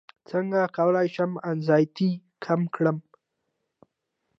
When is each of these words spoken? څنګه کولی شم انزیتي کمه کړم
څنګه 0.29 0.59
کولی 0.77 1.07
شم 1.15 1.31
انزیتي 1.49 2.11
کمه 2.43 2.67
کړم 2.75 2.97